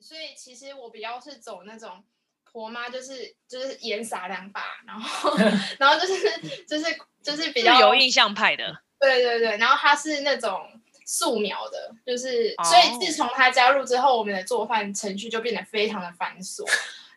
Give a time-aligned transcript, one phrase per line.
[0.00, 2.04] 所以其实我比较是走那种
[2.44, 5.36] 婆妈，就是就是盐撒两把，然后
[5.78, 6.22] 然后就是
[6.66, 6.84] 就是
[7.22, 8.82] 就是比较有印象派的。
[8.98, 10.68] 对对对，然后他是那种
[11.04, 12.66] 素描的，就是、oh.
[12.66, 16.64] 所以自从他加入之后，我们的做饭程序就变得非常的繁琐，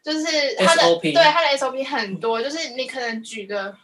[0.04, 3.76] 就是 他的对他的 SOP 很多，就是你可能举个。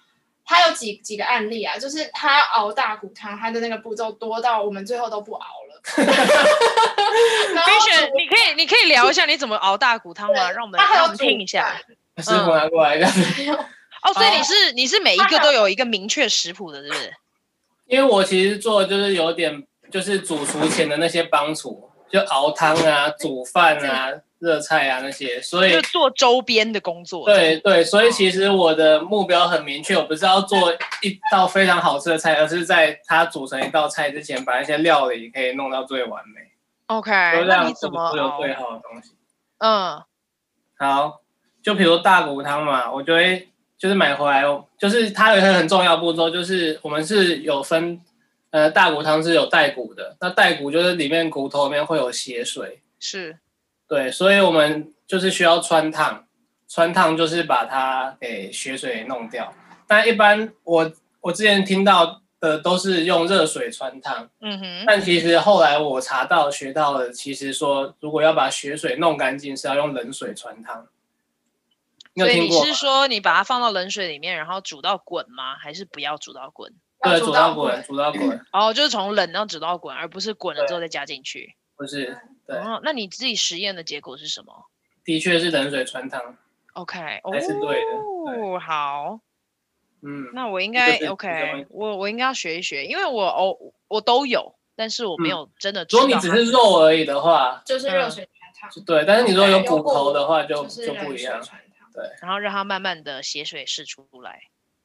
[0.45, 5.81] 他有几几个案例啊，就是他要熬大骨汤，他的那个步骤多到我们最后都不熬了。
[5.95, 6.05] 冰
[7.81, 10.51] 雪，你可以你可以聊一下你怎么熬大骨汤吗？
[10.51, 11.75] 让我们让我们听一下。
[12.17, 13.07] 师傅拿过来一下。
[14.03, 17.13] 哦，所以你是你是每一个都有一个明确食谱的，是不是？
[17.87, 24.11] 因为我其实做的就是有点就是主厨前的那些帮厨，就熬汤啊、煮饭啊。
[24.39, 27.25] 热菜啊那些，所以就做周边的工作。
[27.25, 36.41] 对对，所以其实我的目标很明确，我不是要做一道非常好吃的菜，而是在它煮成一道菜之前，把那些料理可以弄到最完美。
[36.87, 37.11] OK，
[37.47, 39.13] 那你怎么有最好的东西？
[39.59, 40.03] 嗯，
[40.77, 41.21] 好，
[41.63, 44.43] 就比如大骨汤嘛，我就会就是买回来，
[44.77, 47.99] 就是它有一个很重要步骤，就是我们是有分，
[48.51, 53.39] 呃，大骨汤是有带骨的，那带骨就是里面骨头里面会有血水，是。
[53.95, 56.25] 对，所以我们就是需要穿烫，
[56.67, 59.53] 穿烫就是把它给血水弄掉。
[59.87, 64.83] 但一般我我之前听到的都是用热水穿烫，嗯哼。
[64.85, 70.85] 但其实后来我查到学到了，其实说如果要把血水弄干净，是要用冷水穿烫。
[72.17, 75.55] 所以你是说你把它放到冷水里面，然后煮到滚吗？
[75.55, 76.73] 还是不要煮到滚？
[77.01, 78.45] 对，煮到滚，煮到滚。
[78.51, 81.55] 哦，就是从冷到煮到滚，而不是滚了之后再加进去。
[81.77, 82.17] 不是。
[82.45, 84.65] 对哦，那你自己实验的结果是什么？
[85.03, 86.37] 的确是冷水穿汤。
[86.73, 87.91] OK，还是对的。
[87.97, 89.19] 哦，好。
[90.01, 95.85] 嗯，那我应该 OK，我我应该要学一学，因为我哦我都有，但是我没有真的。
[95.89, 98.83] 如果你只是肉而已的话，就是热水汆烫。
[98.85, 101.41] 对，但是你如果有骨头的话，就就不一样。
[101.93, 104.41] 对，然后让它慢慢的血水释出来。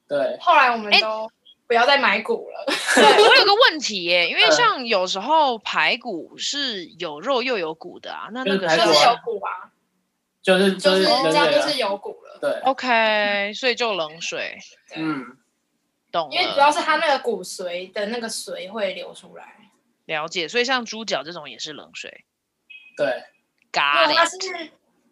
[0.08, 0.38] 对。
[0.40, 1.30] 后来我们都。
[1.70, 2.64] 不要再买骨了。
[2.96, 9.70] 对，我有个问题耶，因为像有时候排骨是有肉又有骨的啊，那那个是有骨啊，
[10.42, 12.38] 就是就是这样就是有骨了。
[12.40, 14.58] 对，OK，所以就冷水。
[14.96, 15.24] 嗯，
[16.10, 16.28] 懂。
[16.32, 19.70] 因为主要是它那个骨髓的那个髓会流出来。
[20.06, 22.24] 了解，所以像猪脚这种也是冷水。
[22.96, 23.22] 对，
[23.70, 24.36] 嘎，它是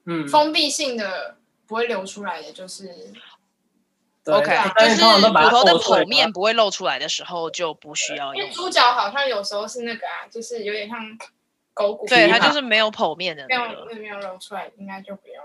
[0.06, 1.36] 嗯封闭性的，
[1.68, 3.12] 不会流出来的，就是。
[4.32, 8.36] OK，就是骨头的剖面不会露出来的时候就不需要用。
[8.36, 11.18] 因为猪脚好像有时候是那个啊，就是有点像
[11.74, 12.06] 狗骨。
[12.06, 13.62] 对，它就是没有剖面的，没有
[13.96, 15.36] 没有露出来，应该就不用。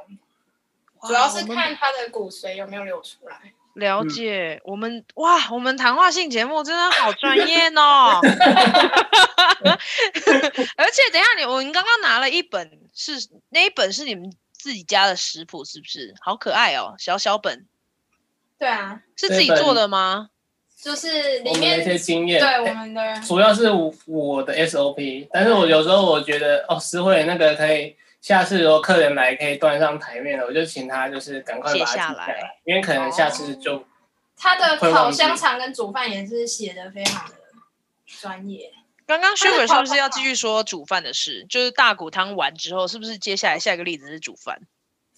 [1.07, 3.53] 主要是看它的骨髓有没有流出来。
[3.73, 8.19] 了解，我们哇，我们谈话性节目真的好专业哦。
[10.77, 13.13] 而且等一下你，我们刚刚拿了一本，是
[13.49, 16.13] 那一本是你们自己家的食谱，是不是？
[16.21, 17.65] 好可爱哦，小小本。
[18.63, 20.29] 对啊，是自己做的吗？
[20.81, 23.69] 就是里面一些经验，对我们的主要是
[24.05, 33.85] 我的 SOP，但是我有时候我觉得哦，诗慧那个可以，下次如果客人来可以端上台面了，我就请他就是赶快把它记下来，因为可能下次就
[34.37, 37.35] 他的烤香肠跟煮饭也是写的非常的
[38.05, 38.71] 专业。
[39.05, 41.45] 刚刚 Sugar 是不是要继续说煮饭的事？
[41.49, 44.61] 就是大骨汤完之后，是不是接下来下一个例子是煮饭？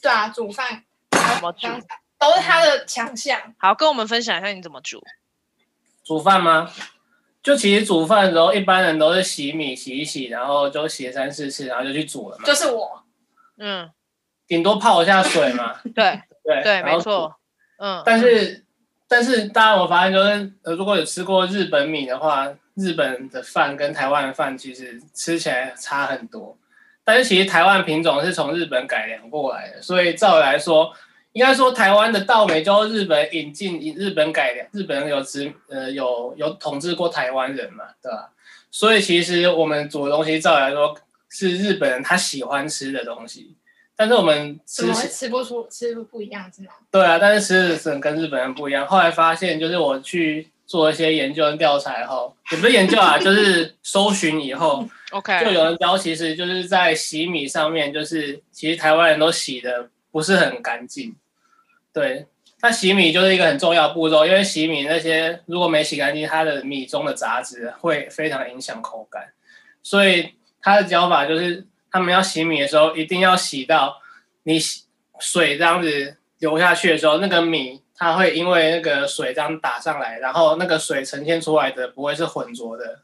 [0.02, 1.68] 对啊，煮饭怎么煮？
[2.20, 3.40] 都是他的强项。
[3.58, 5.04] 好，跟我们分享一下你怎么煮。
[6.04, 6.72] 煮饭吗？
[7.42, 12.44] 就其实煮饭的时候，一般人都是洗米洗一洗，然后就洗三四次，然后就去煮了嘛。
[12.44, 13.04] 就是我，
[13.58, 13.88] 嗯，
[14.48, 15.80] 顶多泡一下水嘛。
[15.84, 17.36] 对对对，没错。
[17.78, 18.66] 嗯，但是
[19.08, 26.58] 但是大家我发现就是，呃，如果有吃过日本米的话，日本的饭跟台湾的饭其实吃起来差很多。
[27.04, 30.92] 但是其实台湾品种是从日本改良过来的，所以照理来说。
[31.36, 38.32] 应该说，台湾的稻米就日本引进，日本改良，日本人有殖呃有有统治过台湾人嘛，对吧？
[38.72, 40.98] 所以其实我们煮的东西，照理来说
[41.30, 43.54] 是日本人他喜欢吃的东西，
[43.98, 46.70] 但是我们吃吃不出吃不不一样，是吗？
[46.90, 48.88] 对啊，但是吃的是跟日本人不一样。
[48.88, 61.14] 后来发现，就是我去做一些研究跟调查后，也不是研究啊， 就是搜寻以后，OK，就有人教，其实就是在洗米上面，就是其实台湾人都洗的不是很干净。
[61.96, 62.28] 对，
[62.62, 69.32] 那洗米就是一个很重要的步骤，因为洗米那些如果没洗干净，它的米中的杂质会非常影响口感。
[69.82, 74.02] 所以它的教法就是，他们要洗米的时候，一定要洗到
[74.44, 74.60] 你
[75.20, 83.04] 水这样子流下去的时候，那个米它会因为那个水这样打上来，然后那个水呈现出来的不会是浑浊的，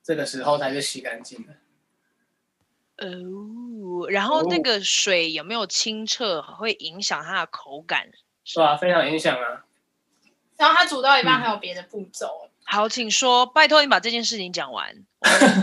[0.00, 1.54] 这个时候才是洗干净的。
[2.98, 3.06] 哦。
[4.04, 8.08] 哦，然后那个水有没有清澈，会影响它的口感，
[8.44, 8.76] 是啊？
[8.76, 9.64] 非常影响啊。
[10.56, 12.26] 然后它煮到一半还有别的步骤。
[12.44, 15.04] 嗯、好，请说，拜托你把这件事情讲完，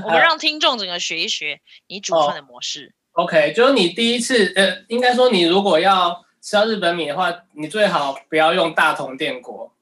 [0.06, 2.94] 我们 让听众整个学一学你煮饭的模式。
[3.13, 9.74] 哦、OK，就是你第一次，呃，应该说你如果要吃到日本米的话，你最好不要用大同电锅，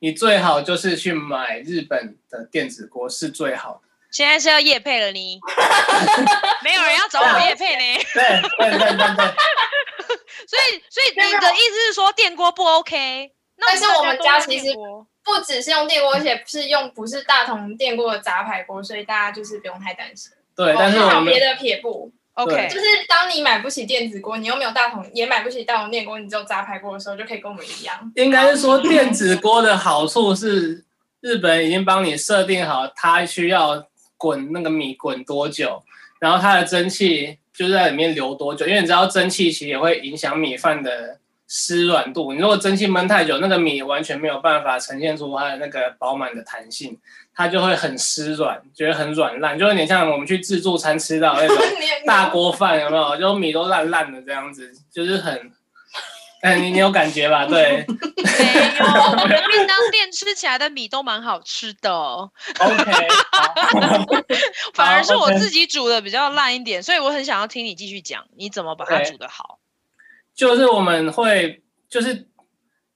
[0.00, 3.83] 你最好就是去买日本的电子锅是最好的。
[4.14, 5.40] 现在是要夜配了你，
[6.62, 8.04] 没有人要找我夜配呢。
[8.14, 9.26] 对对对对对。
[10.46, 13.32] 所以所以你的意思是说电锅不 OK？
[13.58, 14.66] 但是我们家其实
[15.24, 20.30] 不只是用电锅，而且是用不是大同电锅的杂牌锅，所以大家就是不用太担心。
[20.54, 22.12] 对，但是还有别的撇步。
[22.34, 28.12] OK，就是当你买不起电子锅，你又没有大同，也买不起大同电锅，你只有杂牌锅的时候，就可以跟我们一样。
[28.14, 30.84] 应该是说电子锅的好处是，
[31.20, 33.88] 日本已经帮你设定好，它需要。
[34.24, 35.82] 滚那个米滚多久，
[36.18, 42.32] 然后它的蒸汽就是在里面留多久，因为你知道蒸汽其实也会影响米饭的湿软度。
[42.32, 46.98] 你如果蒸汽焖太久，那个米完全没有办法呈现出它的那个饱满的弹性，
[47.34, 51.56] 它就会很湿软，觉得很软烂，就有点像我们去自助餐吃到那种
[52.06, 53.16] 大锅饭，有没有？
[53.18, 55.52] 就米都烂烂的这样子，就是很。
[56.44, 57.46] 哎，你你有感觉吧？
[57.46, 58.84] 对， 没有。
[58.84, 61.90] 我们便当店吃起来的米都蛮好吃的。
[61.90, 63.08] OK，
[64.74, 69.58] 反而是我自己煮的比较烂一点，所以我很想要听你继续讲，你怎么把它煮的好？
[70.34, 72.26] 就是我们会，就是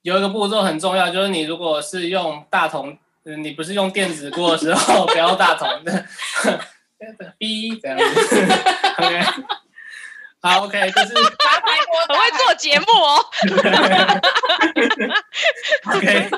[0.03, 2.99] 有一个步骤很重要，就是你如果是用大同，
[3.43, 6.05] 你不是用电子锅的时候，不要大同的
[7.39, 8.05] ，B 这样子。
[8.99, 9.21] OK。
[10.49, 11.23] 好，OK，就是很
[12.17, 13.25] 会做节目哦。
[15.95, 16.31] OK，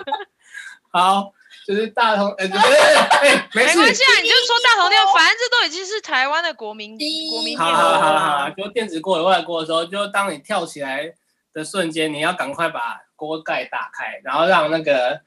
[0.92, 1.32] 好，
[1.66, 6.98] 就是大同，呃，哎，没关系啊，你就说大同电，反正这都已经是台湾的国民
[7.30, 11.14] 国民电好好好好好，就电子锅有外锅的时候，就当你跳起来
[11.52, 15.20] 的瞬间，你要赶快把锅盖打开，然后让那个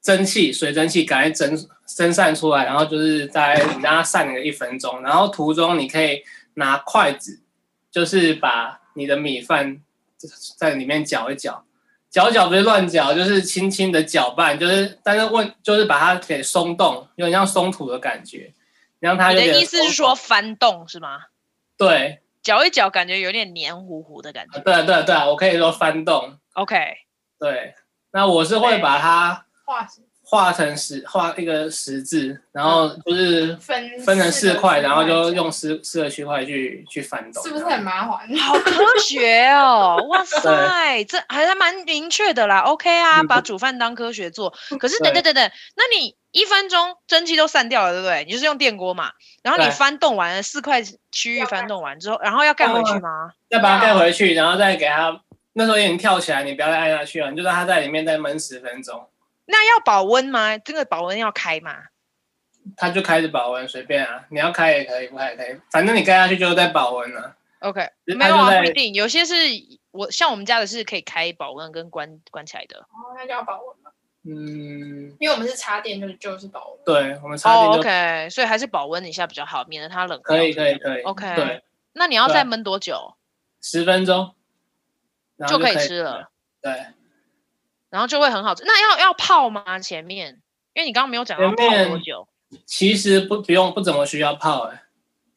[0.00, 1.54] 蒸汽、水蒸气赶快蒸
[1.86, 6.22] 蒸散出来，然后就是在你让它散个一分钟，然后途中你可以
[6.54, 7.41] 拿筷子。
[7.92, 9.80] 就是把你的米饭
[10.56, 11.64] 在里面搅一搅，
[12.10, 18.52] 搅一搅不是乱搅，就是轻轻的搅拌，就是但是问就是把它给松动，有点像松土的感觉，
[18.98, 19.28] 让它。
[19.28, 21.26] 你的意思是说翻动是吗？
[21.76, 24.58] 对，搅一搅感觉有点黏糊糊的感觉。
[24.60, 26.38] 对啊对啊对啊，我可以说翻动。
[26.54, 26.76] OK，
[27.38, 27.74] 对，
[28.10, 29.86] 那我是会把它画。
[30.32, 38.34] 画成十画一个十字，然后就是分分成四块，然后就用四四个区块去去翻动，是不是很麻烦？
[38.38, 40.02] 好科学哦！
[40.08, 42.60] 哇塞，这还是蛮明确的啦。
[42.60, 44.54] OK 啊，嗯、 把煮饭当科学做。
[44.80, 48.24] 可是等等等等，那你一分钟蒸汽都散掉了，对不对？
[48.24, 49.10] 你就是用电锅嘛，
[49.42, 53.32] 然后你翻动完了四块区域翻动完之后，然后要盖回去吗？
[53.50, 55.20] 再把它盖回去，然后再给它
[55.52, 59.06] 那时候已经跳起来，你不要再按下去了，你就让它在里面再焖十分钟。
[59.46, 60.56] 那要保温吗？
[60.58, 61.84] 这个保温要开吗？
[62.76, 67.36] 它就开着保温，随便啊，你要开也可以，不开也可以，反正你盖下去就是在保温了。
[67.58, 69.34] OK，没有啊，不一定，有些是
[69.90, 72.78] 我像我们家的是可以开保温跟关关起来的。
[72.78, 73.92] 哦，那就要保温了。
[74.24, 76.78] 嗯，因为我们是插电，就就是保温。
[76.84, 77.70] 对，我们插电。
[77.72, 80.20] OK，所以还是保温一下比较好，免得它冷。
[80.22, 81.02] 可以，可以，可以。
[81.02, 81.64] OK，对。
[81.94, 83.16] 那你要再焖多久？
[83.60, 84.34] 十分钟，
[85.48, 86.30] 就可以吃了。
[86.60, 86.72] 对。
[87.92, 88.64] 然后就会很好吃。
[88.64, 89.78] 那要要泡吗？
[89.78, 90.40] 前面，
[90.72, 91.56] 因为你刚刚没有讲要泡
[91.88, 92.26] 多久。
[92.64, 94.82] 其实不不用不怎么需要泡哎、欸，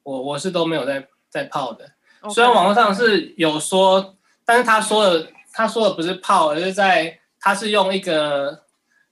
[0.04, 1.92] 我我是都没有在在泡的。
[2.22, 2.34] Okay.
[2.34, 8.64] 虽然网络上是有说，但是他说的他说的不是泡，而是在他是用一个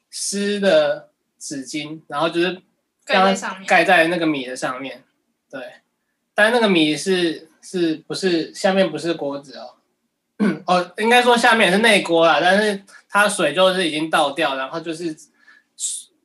[0.09, 2.61] 湿的纸巾，然后就是
[3.03, 5.03] 盖在上面，盖在那个米的上面。
[5.51, 5.61] 对，
[6.33, 9.75] 但是那个米是是不是下面不是锅子哦？
[10.65, 15.13] 哦，应该说下面也是内锅啦，但是它水就是已经倒掉，然后就是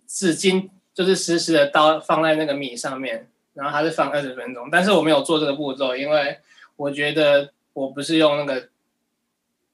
[0.07, 4.71] 纸巾就是湿湿的倒放在那个米上面，然后它是放二十分钟。
[4.73, 6.39] 但是我没有做这个步骤，因为
[6.77, 8.71] 我觉得我不是用那个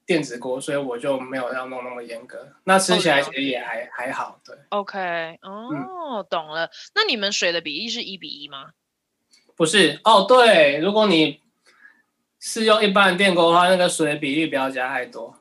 [0.04, 2.48] 电子锅，所以我就没有要弄那么严格。
[2.64, 4.56] 那吃起来其实也还、oh, 还好，对。
[4.70, 6.68] OK，哦、嗯，懂了。
[6.96, 8.70] 那你们水的比例是一比一吗？
[9.54, 11.40] 不是，哦，对，如果你。
[12.46, 15.34] 是用一般的电锅的话，那个水的比例不要加太多，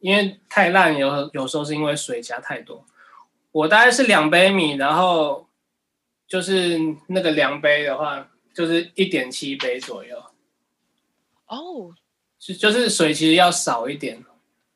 [0.00, 2.84] 因为太烂有有时候是因为水加太多。
[3.52, 5.48] 我大概是两杯米，然后
[6.26, 6.78] 就是
[7.08, 10.16] 那个量杯的话，就是一点七杯左右。
[11.46, 11.94] 哦，
[12.38, 14.24] 就就是水其实要少一点。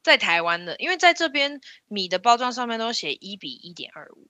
[0.03, 4.29] 在台湾的，因为在这边米的包装上面都写一比一点二五。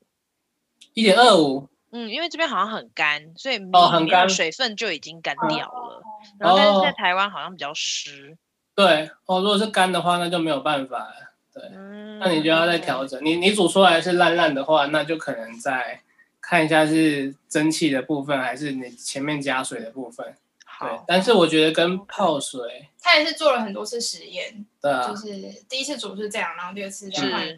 [0.93, 5.97] 一点二五，嗯，因为这边好像很干，所以米里面水分就已经干掉了。
[5.97, 6.03] 哦、
[6.39, 8.37] 然后但是在台湾好像比较湿。
[8.75, 11.15] 对哦，如果是干的话，那就没有办法了。
[11.53, 13.25] 对，嗯、那你就要再调整。
[13.25, 16.03] 你你煮出来是烂烂的话，那就可能再
[16.41, 20.35] 看一下是蒸汽的部分，还是你前面加水的部分。
[20.65, 24.67] 好对，但是我觉得跟泡水，他也是做了很多次实验。
[24.83, 25.31] 对啊，就是
[25.69, 27.49] 第一次煮是这样，然后第二次再换。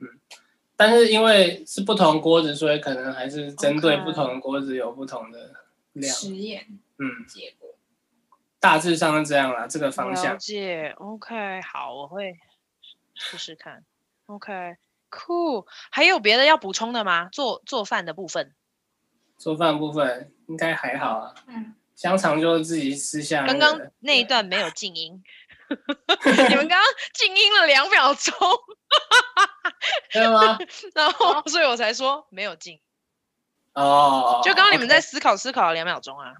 [0.00, 0.08] 嗯，
[0.76, 5.52] 但是因为是不同锅子，所以可能还是针对不同的锅子有不同的
[5.94, 6.14] 量。
[6.14, 6.66] 实验，
[6.98, 7.63] 嗯，结果。
[8.64, 10.32] 大致上是这样啦，这个方向。
[10.32, 12.34] 了解，OK，好，我会
[13.14, 13.84] 试试看。
[14.24, 17.28] OK，Cool，还有别的要补充的吗？
[17.30, 18.54] 做做饭的部分。
[19.36, 21.34] 做饭部分应该还好啊。
[21.46, 21.74] 嗯。
[21.94, 23.46] 香肠就自己吃下。
[23.46, 25.22] 刚刚那一段没有静音。
[26.48, 28.34] 你们刚刚静音了两秒钟。
[30.10, 30.58] 真的吗？
[30.94, 32.80] 然后，所以我才说没有静。
[33.74, 34.40] 哦。
[34.42, 36.32] 就刚刚你们在思考思考了两秒钟啊。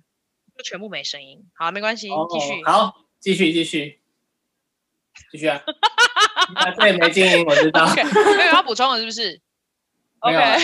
[0.56, 2.64] 就全部没声音，好，没关系，继续。
[2.64, 4.00] 好，继续，继续，
[5.32, 5.60] 继续啊！
[6.54, 7.86] 啊，对，没静音，我知道。
[8.36, 9.40] 没有要补充了，是不是？
[10.20, 10.36] OK。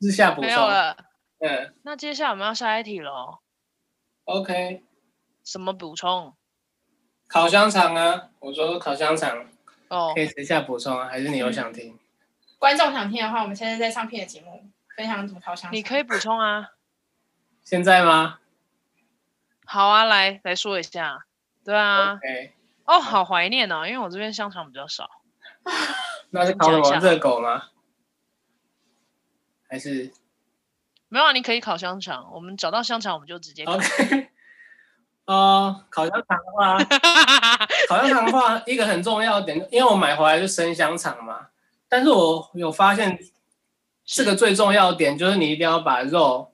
[0.00, 0.46] 私下补充。
[0.46, 0.96] 没有了。
[1.40, 1.74] 嗯。
[1.82, 3.38] 那接下来我们要下一题喽。
[4.24, 4.82] OK。
[5.44, 6.34] 什么补充？
[7.28, 8.30] 烤香肠啊！
[8.40, 9.46] 我说烤香肠。
[9.88, 10.12] 哦。
[10.14, 11.08] 可以私下补充啊？
[11.08, 11.98] 还是你有想听？
[12.58, 14.64] 观众想听的话，我们现在在上片的节目
[14.96, 15.74] 分享怎么烤香肠。
[15.74, 16.70] 你可以补充啊。
[17.64, 18.38] 现在吗？
[19.64, 21.24] 好啊，来来说一下。
[21.64, 22.18] 对啊。
[22.84, 25.08] 哦，好怀念哦，因为我这边香肠比较少。
[26.30, 26.98] 那是烤什么？
[26.98, 27.64] 热狗吗？
[29.68, 30.12] 还是？
[31.08, 32.30] 没有啊，你可以烤香肠。
[32.32, 33.74] 我们找到香肠，我们就直接烤。
[33.74, 34.28] OK。
[35.24, 36.78] 呃，烤香肠的话，
[37.88, 41.48] 烤香肠的话，一个很重要的点，因为我买回来是生香肠嘛。
[41.88, 43.18] 但是我有发现，
[44.04, 46.51] 这个最重要的点就是你一定要把肉。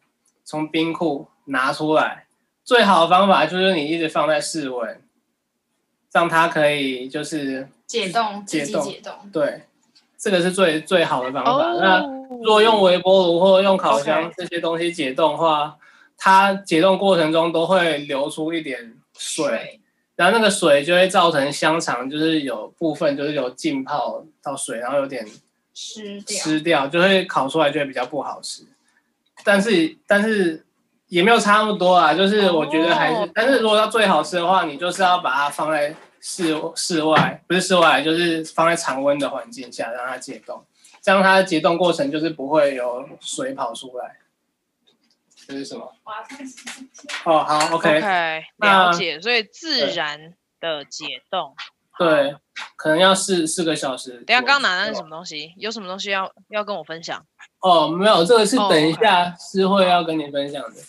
[0.48, 2.24] 从冰库拿出来，
[2.64, 4.98] 最好的方法就是你一直放在室温，
[6.10, 9.12] 让它可以就是解冻，解冻，解冻。
[9.30, 9.64] 对，
[10.16, 11.50] 这个是最最好的方法。
[11.50, 12.00] Oh, 那
[12.30, 15.74] 如果用微波炉或用烤箱这些东西解冻的话，Okay.
[16.16, 19.80] 它解冻过程中都会流出一点水，水
[20.16, 25.26] 然后那个水就会造成香肠就是有部分就是有浸泡到水，然后有点
[25.74, 28.62] 湿掉，湿掉就会烤出来就会比较不好吃。
[29.44, 30.64] 但是但是
[31.08, 33.28] 也没有差那么多啊，就是我觉得还是，oh.
[33.34, 40.64] 但是如果要最好吃的话，你就是要把它放在室室外，不是室外，就是放在常温的环境下让它解冻，
[41.00, 44.16] 这样它的解冻过程就是不会有水跑出来。
[45.46, 45.94] 这是什么？
[47.24, 51.54] 哦，好，OK，, okay 了解，所以自然的解冻，
[51.98, 52.36] 对，
[52.76, 54.22] 可能要四四个小时。
[54.26, 55.52] 等下刚刚拿的是什么东西？
[55.56, 57.26] 有什么东西要要跟我分享？
[57.60, 60.68] 哦，没有，这个是等一下诗慧要跟你分享的。
[60.68, 60.84] Oh.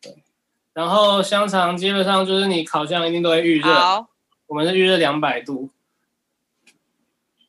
[0.00, 0.24] 对，
[0.72, 4.08] 然后香肠基本上就是你烤箱一定都会预热，好
[4.46, 5.70] 我们是预热两百度。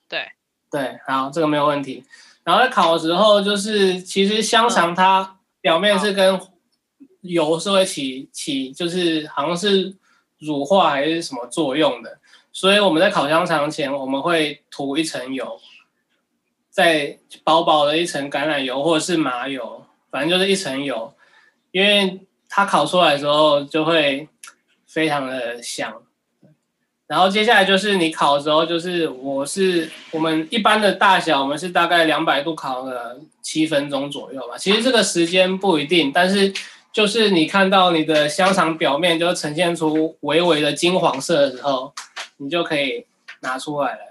[0.09, 0.33] 对
[0.69, 2.03] 对，好，这个没有问题。
[2.43, 6.39] 然后在烤的时候，就是其实香肠它表面是跟
[7.21, 9.95] 油是会起起，就是好像是
[10.39, 12.19] 乳化还是什么作用的，
[12.55, 15.59] 所以我们在烤香肠前，我们会涂一层油。
[16.69, 21.13] 再薄薄的一层橄榄油或者是麻油，反正就是一层油，
[21.71, 24.29] 因为它烤出来的时候就会
[24.87, 25.93] 非常的香。
[27.07, 34.57] 然后接下来就是你烤的时候，就是我是我们一般的大小，我们是大概两百度烤了七分钟左右吧。
[34.57, 36.53] 其实这个时间不一定，但是
[36.93, 41.93] 就是你看到你的香肠表面就呈现出微微的金黄色的时候，
[42.37, 43.05] 你就可以
[43.41, 44.01] 拿出来了。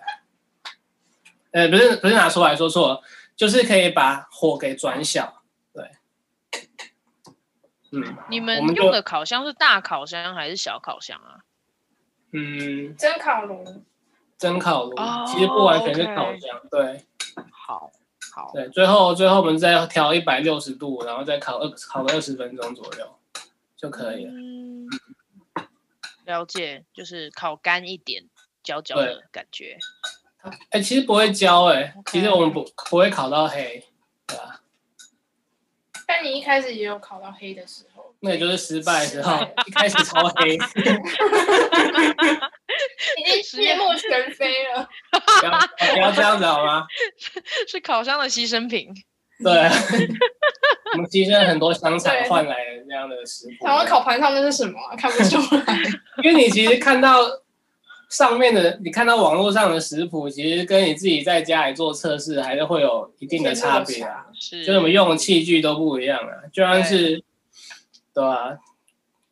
[1.53, 3.03] 呃，不是不是拿出来说错了，
[3.37, 5.91] 就是可以把火给转小，对，
[7.93, 8.17] 嗯。
[8.29, 11.45] 你们用的烤箱是大烤箱还是小烤箱啊？
[12.33, 13.85] 嗯，蒸烤炉。
[14.37, 17.07] 蒸烤炉，哦、其实不完全是烤箱，okay 对。
[17.53, 17.93] 好，
[18.35, 18.51] 好。
[18.53, 23.17] 对，最后最后我们再调一百六十度，然后再烤二烤个二十分钟左右
[23.77, 24.33] 就可以了。
[24.33, 24.64] 嗯，
[26.25, 28.25] 了解，就是烤干一点，
[28.63, 29.79] 焦焦的感觉。
[30.71, 32.13] 哎、欸，其实不会焦哎、欸，Okay.
[32.13, 33.83] 其实我们不不会烤到黑，
[34.27, 34.61] 对吧？
[36.07, 40.55] 但你一开始也有烤到黑的时候，那也就是失败的时候，一开始超黑，
[43.39, 44.87] 已经 面目全非了。
[45.41, 45.59] 不要
[45.95, 46.87] 不要这样子好吗？
[47.67, 48.93] 是烤箱的牺牲品。
[49.43, 49.53] 对，
[50.95, 53.67] 我们牺牲了很多香肠换来的这样的食谱。
[53.67, 54.95] 然后烤盘上那是什么、啊？
[54.97, 55.79] 看不出来。
[56.23, 57.19] 因为你其实看到。
[58.11, 64.27] 上面的你看到网络上的食谱，其实跟你自己在家里做测试，还是会有一定的差别啊。
[64.39, 67.25] 是，就我们用的器具都不一样啊，就算是，
[68.13, 68.59] 对啊，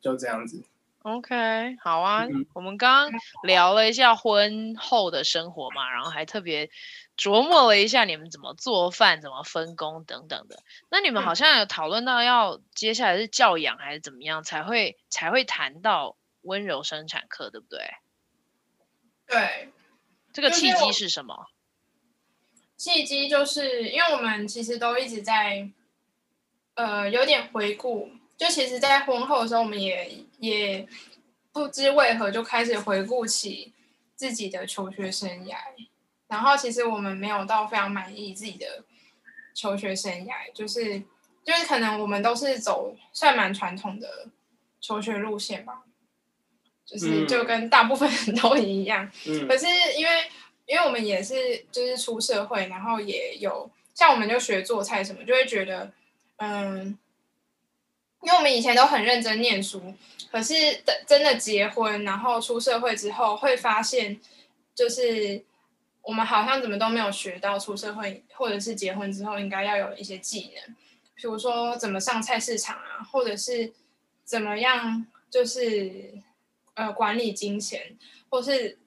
[0.00, 0.64] 就这样子。
[1.04, 6.70] OK，好啊，嗯、我们刚刚聊了一下婚后的生活嘛，然后还特别
[7.18, 10.62] 琢磨了一下你们怎么做饭、怎么分工等等的。
[10.90, 17.80] 那你们好像有讨论到要接下来是教养还是怎么样才会才会谈到温柔生产课，对不对？
[19.26, 19.72] 对，
[20.32, 21.46] 这个契机是什么？
[22.76, 25.68] 契机就是因为我们其实都一直在
[26.74, 28.08] 呃有点回顾。
[28.42, 30.84] 就其实，在婚后的时候，我们也也
[31.52, 33.72] 不知为何就开始回顾起
[34.16, 35.54] 自己的求学生涯，
[36.26, 38.82] 然后其实我们没有到非常满意自己的
[39.54, 40.98] 求学生涯，就是
[41.44, 44.26] 就是可能我们都是走算蛮传统的
[44.80, 45.84] 求学路线吧，
[46.84, 49.08] 就是就跟大部分人都一样。
[49.24, 49.46] 嗯。
[49.46, 50.10] 可是因为
[50.66, 55.92] 因为我们也是就是出社会，然后也有像我们就学做菜什么，就会觉得
[56.38, 56.98] 嗯。
[58.22, 59.94] 因为我们以前都很认真念书，
[60.30, 60.54] 可是
[60.86, 64.18] 真真的结婚，然后出社会之后，会发现，
[64.74, 65.42] 就是
[66.02, 70.76] 我们好像怎么都没有学到出社会或者是结婚之后应该要有一些技能，
[71.14, 73.72] 比如说怎么上菜市场啊，或者是
[74.24, 76.14] 怎么样，就是
[76.74, 77.96] 呃管理金钱，
[78.28, 78.78] 或是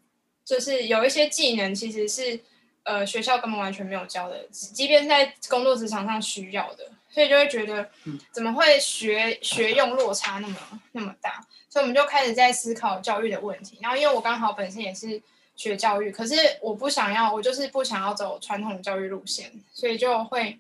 [0.46, 2.40] 就是有一些技能其实是
[2.84, 6.92] 呃学校根本完全没有教的，即便在工作职场上需要的。
[7.16, 7.90] 所以就会觉得，
[8.34, 10.58] 怎么会学学用落差那么
[10.92, 11.48] 那么大？
[11.70, 13.80] 所以我们就开始在思考教育的问题。
[13.82, 15.22] 然后因为我刚好本身也是
[15.56, 20.60] 学教育，可是我不想要，我就是不想要走传统教育路线，所以就会，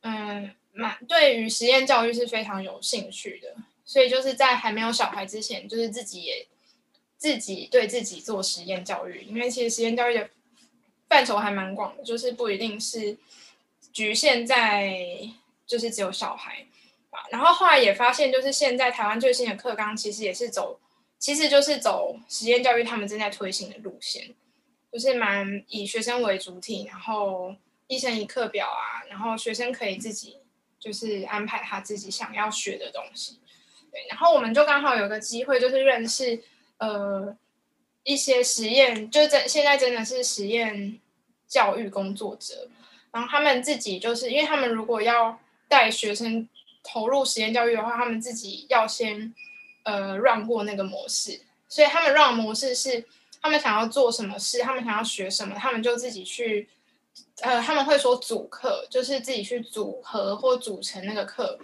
[0.00, 3.54] 嗯，蛮对于实验教育是非常有兴趣的。
[3.84, 6.46] 所以就是在还没有小孩之前，就是自己也
[7.18, 10.30] 自己对自己做实验教育，因为其实实验教育的
[11.10, 13.18] 范畴还蛮广的，就是不一定是
[13.92, 15.28] 局限在。
[15.70, 16.66] 就是只有小孩，
[17.30, 20.80] 然后后来也发现，就是现在台湾最新的课纲其实也是走，
[21.16, 24.34] 其实就是走实验教育，他们正在推行的路线，
[24.92, 27.54] 就是蛮以学生为主体，然后
[27.86, 30.38] 一生一课表啊，然后学生可以自己
[30.80, 33.38] 就是安排他自己想要学的东西，
[33.92, 36.42] 对，然后我们就刚好有个机会，就是认识
[36.78, 37.36] 呃
[38.02, 40.98] 一些实验，就真现在真的是实验
[41.46, 42.68] 教育工作者，
[43.12, 45.38] 然后他们自己就是因为他们如果要
[45.70, 46.48] 带学生
[46.82, 49.32] 投入实验教育的话，他们自己要先
[49.84, 53.04] 呃让过那个模式，所以他们让的模式是
[53.40, 56.68] 他们想要做什么事，他们想要学什么，他们就自己去
[57.42, 61.56] 呃他们会说组课，就是自己去组合或组成那个课，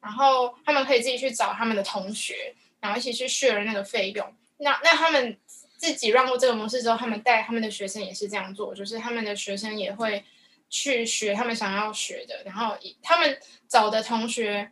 [0.00, 4.34] 然后他们可以自己去找他们的同学，然后一起去 share 那个费用。
[4.56, 5.36] 那那他们
[5.76, 10.24] 自己让过这个模式之后，他们带他们的学生也是这样做，就是他们的学生也会。
[10.70, 13.36] 去学他们想要学的，然后他们
[13.68, 14.70] 找的同学，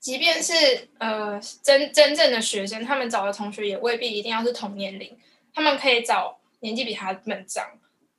[0.00, 5.16] 即便是呃真真正的学生，他们找的同学也未必一定要是同年龄，
[5.54, 7.78] 他们可以找年纪比他们长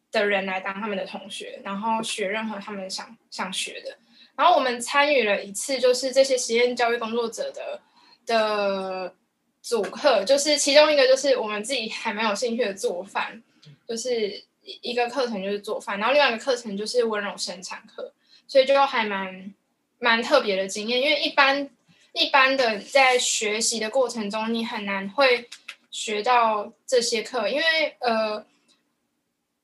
[0.10, 3.98] 的人来当他们的同学，然后学任何他们想想学的。
[4.38, 7.82] 然后我们参与了一次，就是这些实验教育工作者的
[8.26, 9.16] 的
[9.62, 13.44] 组课，就是其中一个就是我们自己还蛮有兴趣的做饭，
[13.86, 14.46] 就是。
[14.82, 18.12] 一个课程就是做饭，然后另外一个课程就是温柔生产课，
[18.48, 19.54] 所以就还蛮
[20.00, 21.00] 蛮特别的经验。
[21.00, 21.70] 因为一般
[22.14, 25.48] 一般的在学习的过程中，你很难会
[25.92, 28.44] 学到这些课，因为呃，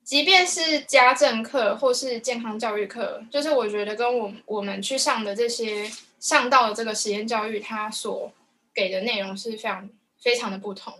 [0.04, 8.32] 即便是家政课或是健康教育课，就是我觉得跟我我们去上的这些上到的这个实验教育，它所
[8.72, 10.94] 给的内容是非常非常的不同。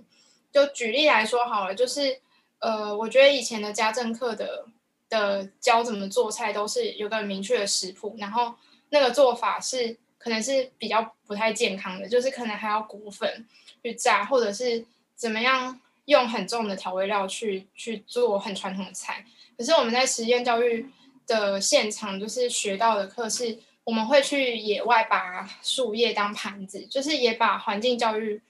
[0.53, 2.21] 就举例来说好了，就是。
[2.62, 4.64] 呃，我觉得以前的家政课的
[5.09, 8.55] 的教怎么做菜都是有个明确的食谱，然后
[8.90, 13.44] 那个做法是可能是比较不太健康的，就是可能还要裹粉
[13.83, 19.27] 去炸，或者是怎么样用很重的调味料去去做很传统的菜。
[19.59, 20.88] 可是我们在实验教育
[21.27, 28.40] 的现场，就是学到的课是，我们会去野外把树叶当盘子，就是也把环境教育。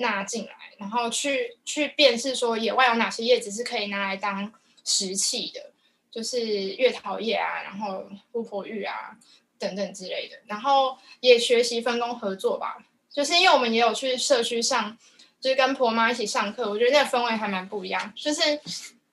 [0.00, 4.52] 纳进来，然后去去辨识说野外有哪些叶子是可以拿来当
[4.84, 5.72] 石器的，
[6.10, 6.40] 就是
[6.74, 9.16] 月桃叶啊，然后巫婆芋啊
[9.58, 10.36] 等等之类的。
[10.46, 12.78] 然后也学习分工合作吧，
[13.10, 14.96] 就是因为我们也有去社区上，
[15.40, 18.12] 就是跟婆妈一起上课，我觉得那个氛围还蛮不一样。
[18.16, 18.40] 就是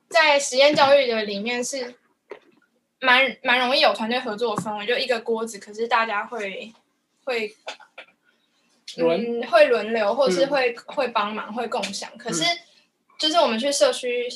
[0.09, 1.95] 在实验教育的里面是
[2.99, 6.73] 蛮蛮容易有团队合作的氛围，就一个锅子，可是大家会
[7.23, 7.55] 会。
[8.97, 12.09] 嗯，会轮流，或是会、嗯、会帮忙，会共享。
[12.17, 12.43] 可是
[13.19, 14.27] 就是我们去社区，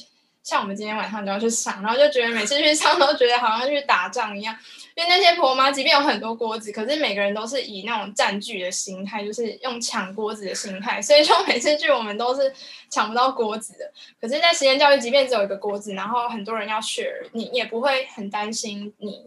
[0.43, 4.55] 像我们今天晚上就要去上，然后就觉得每次去上都觉得好像去打仗一样。
[4.95, 12.53] 因为那些婆妈，即便有很多锅子，可是每个人都是以那种占据的心态，就是用抢锅子的心态，所以说每次去我们都是
[12.89, 13.89] 抢不到锅子的。
[14.19, 19.23] 可是，在实验教育，即便只有一个锅子，然后很多人要 share，你也不会很担心你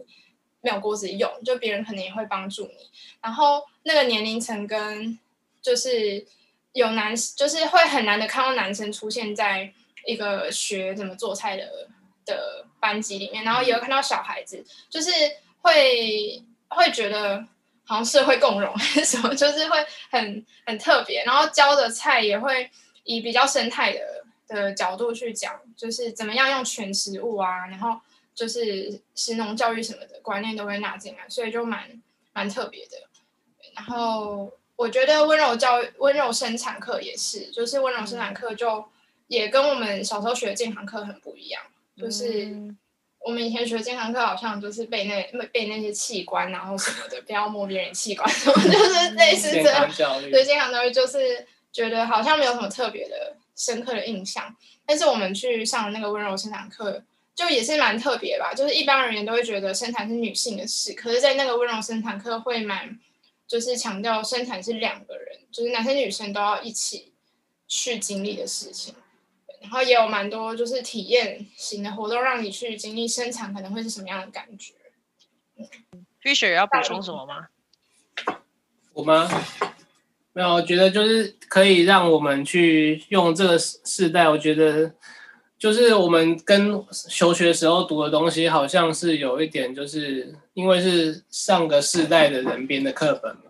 [0.61, 2.73] 没有锅子用，就别人可能也会帮助你。
[3.19, 5.17] 然后那个年龄层跟
[5.63, 6.23] 就是
[6.73, 9.73] 有男，就是会很难的看到男生出现在
[10.05, 11.87] 一个学怎么做菜的
[12.25, 15.09] 的班级里面，然后也有看到小孩子，就是。
[15.65, 17.41] 会会觉得
[17.85, 19.77] 好像社会共融 还是什么，就是会
[20.11, 22.69] 很很特别，然后教的菜也会
[23.05, 27.97] 以比较生态的的角度去讲，就是怎么样用全食物啊，然后
[28.35, 32.01] 就是食农教育什么的观念都会纳进来，所以就蛮
[32.33, 32.97] 蛮特别的。
[33.73, 38.85] 然后我觉得温柔教育、温柔生产课也是，就是温柔生产课就
[39.27, 41.61] 也跟我们小时候学的健康课很不一样，
[41.97, 42.45] 就是。
[42.45, 42.77] 嗯
[43.25, 49.89] 我们以前学健康课，好像就是背那背那些器官，然后什么的，不要摸别人器官，什么就是类似这样。
[50.29, 54.53] 对健康教育，就是觉得好像没有什么特别的深刻的印象。
[54.85, 57.01] 但是我们去上那个温柔生产课，
[57.33, 58.53] 就也是蛮特别吧。
[58.53, 62.99] 就是一般人员都会觉得生产是女性的事，可是，在那个温柔生产课会蛮，
[63.47, 67.13] 就是强调生产是两个人，就是男生女生都要一起
[67.67, 68.95] 去经历的事情。
[69.61, 74.73] 然后也有蛮多就是体验型的活动，让你去经历生产可能会是什么样的感觉。
[76.21, 77.47] Fisher 要补充什么吗？
[78.93, 79.27] 我们？
[80.33, 84.27] 没有，我觉得就是可以让我们去用这个世代。
[84.27, 84.93] 我觉得
[85.63, 93.43] 就是我们跟求学时候读的东西，好像是有一点，就是因为是上个世代的人编的课本嘛。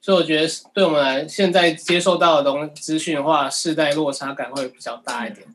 [0.00, 5.46] 所以我觉得，对我们来现在接受到的东资讯的话，世代落差感会比较大一点。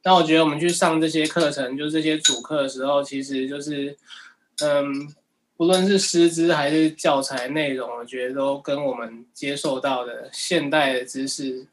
[0.00, 3.96] 但我觉得我们去上这些课程，就是这些主课的时候，其实就是，
[4.60, 5.12] 嗯，
[5.56, 11.66] 不论是师资还是教材内容，我觉得都跟我们接受到的现代的知识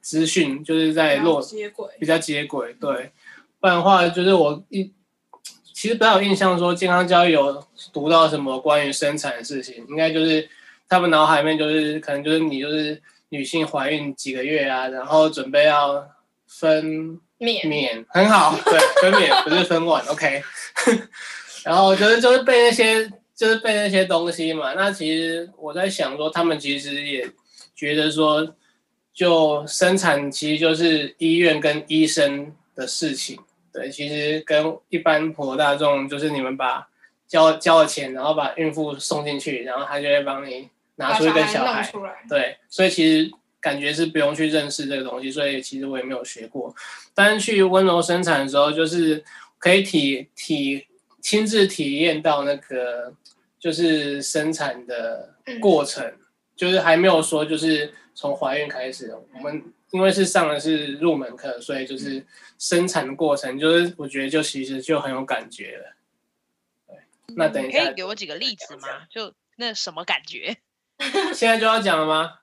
[0.00, 2.74] 资讯，就是在落接轨，比较接轨。
[2.80, 3.12] 对，
[3.60, 4.92] 不然的话，就是我一
[5.72, 10.48] 其实比较有印象说，健康教育有读到什么关于生产的事情，应该就是。
[10.90, 16.02] 他们脑海里面就是可能就是你就是女性怀孕几个月啊，然后准备要
[16.46, 20.42] 分娩，娩很好，对，分娩 不是分娩，OK。
[21.62, 24.72] 然后就是就是背那些就是背那些东西嘛。
[24.72, 27.30] 那其实我在想说，他们其实也
[27.76, 28.54] 觉得说，
[29.12, 33.38] 就生产其实就是医院跟医生的事情，
[33.72, 36.88] 对，其实跟一般普罗大众就是你们把
[37.26, 40.68] 交交了钱，然后把孕妇送进去，然后他就会帮你。
[41.00, 46.74] 拿出一个小孩，小孩对，所以其实感觉是不用去认识这个东西，所以其实我也没有学过。
[47.14, 49.22] 但是去温柔生产的时候，就是
[49.60, 50.88] 可以体体
[51.20, 53.14] 亲自体验到那个
[53.60, 56.18] 就是生产的过程，嗯、
[56.56, 62.26] 就是还没有说就是从怀孕开始，我们因为是上的是入门课，所以就是
[62.58, 65.96] 生产的过程，就是我觉得就其实就很有感觉了。
[66.86, 66.96] 对，
[67.36, 69.06] 那等一下可以给我几个例子吗？
[69.10, 70.58] 就那什么感觉？
[71.32, 72.40] 现在就要讲了吗？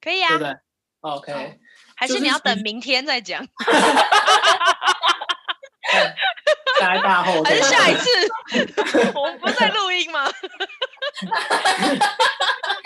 [0.00, 0.54] 可以啊，对不对
[1.00, 1.58] ？OK，
[1.96, 3.42] 还是你要等明天再讲？
[6.78, 8.08] 下一大后，还是下一次？
[9.14, 10.30] 我们不是在录音吗？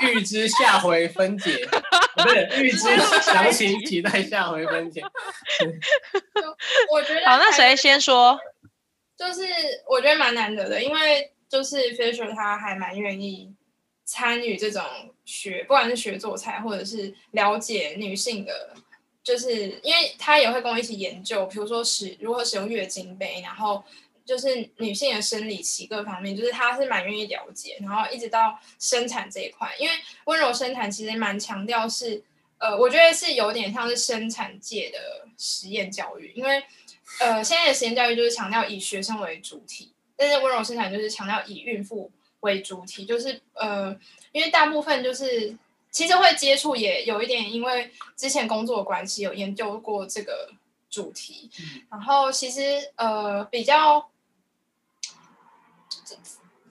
[0.00, 1.66] 预知下回分解，
[2.16, 2.78] 不是预知
[3.22, 5.02] 详情，期待下回分解。
[6.90, 8.38] 我觉得好，那谁先说？
[9.16, 9.42] 就是
[9.88, 13.54] 我觉得蛮难得的，因为就是 Fisher 他还蛮愿意。
[14.12, 14.82] 参与这种
[15.24, 18.74] 学，不管是学做菜，或者是了解女性的，
[19.22, 23.84] 就是因为他也会跟我一起研究，比如说使如何使用月经杯，然后
[24.30, 29.94] 就是女性的生理期各方面，就是她是蛮愿意了解，然后一直到生产这一块，因为
[30.26, 32.22] 温柔生产其实蛮强调是，
[32.58, 36.62] 呃，我觉得是有点像是生产界的实验教育，因为
[37.18, 42.10] 呃现在的实验教育就是强调以学生为主体，但是温柔生产就是强调以孕妇。
[42.42, 43.94] 为主体就是呃，
[44.32, 45.54] 因为大部分就是
[45.90, 50.48] 其实会接触，也有一点，因为之前工作的关系有研究过这个
[50.88, 54.09] 主题，嗯、然后其实呃比较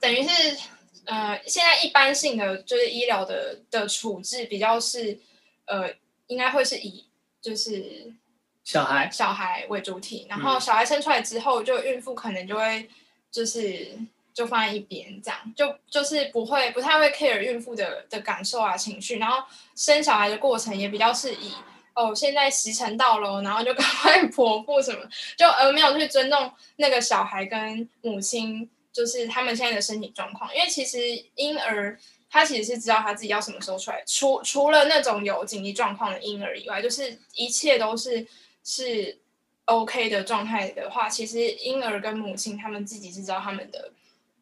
[0.00, 0.58] 等于是
[1.04, 5.18] 呃现在一般性的就是医疗的的处置比较是
[5.66, 5.92] 呃
[6.26, 7.04] 应该会是以
[7.40, 8.12] 就是
[8.64, 12.88] 小孩小孩为主体，然后小孩生出来之后，就孕妇可能就会
[13.30, 13.98] 就是。
[14.32, 19.42] 就放在一边，这样就就是不会不太会 care 孕妇的的感受啊情绪，然后
[19.74, 21.52] 生小孩的过程也比较是以
[21.94, 25.00] 哦，现在时辰到了，然后就赶快 剖腹什么，
[25.36, 30.54] 就而没有去尊重那个小孩跟母亲，就是他们现在的身体状况。
[30.54, 30.98] 因为其实
[31.36, 31.98] 婴儿
[32.30, 38.26] 他其实是知道他自己要什么时候出来，除除了那种有紧急状况的婴儿以外，就是一切都是
[38.64, 39.18] 是
[39.64, 43.92] OK 的状态的话，其实婴儿跟母亲他们自己是知道他们的。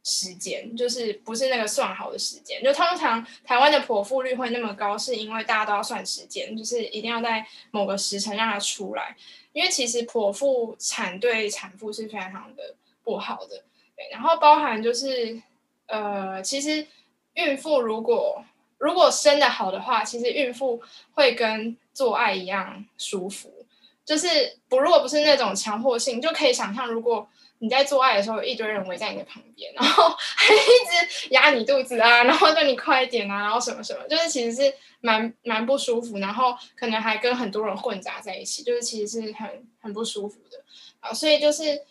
[0.04, 9.14] 时间就是不是那个算好的时间，就通常台湾的剖腹率会那么高，是因为大家都要算时间，就是一定要在某个时辰让他出来。
[9.52, 13.62] 因为其实剖腹产对产妇是非常的不好的，
[14.11, 15.40] 然后包含就是
[15.87, 16.87] 呃，其实
[17.34, 18.44] 孕妇如果
[18.78, 20.80] 如果生的好的话，其实孕妇
[21.14, 23.66] 会跟做爱一样舒服，
[24.04, 27.28] 就是不如果不是那种强迫性，就可以想象如果。
[27.61, 40.62] 你在做爱的时候，一堆人围在你的旁边，然后 还一直压你肚子啊，然后叫你快一点啊，然后什么什么，就是其实是蛮蛮不舒服，然后可能还跟很多人混杂在一起，就是其实是很很不舒服的
[41.00, 41.12] 啊。
[41.12, 41.82] 所以就是